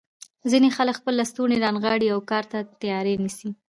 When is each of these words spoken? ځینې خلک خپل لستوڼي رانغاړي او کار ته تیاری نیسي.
ځینې 0.51 0.69
خلک 0.77 0.95
خپل 0.99 1.13
لستوڼي 1.19 1.57
رانغاړي 1.65 2.07
او 2.13 2.19
کار 2.31 2.43
ته 2.51 2.57
تیاری 2.81 3.15
نیسي. 3.23 3.49